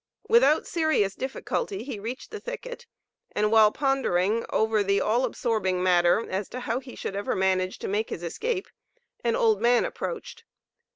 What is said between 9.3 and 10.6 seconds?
old man approached.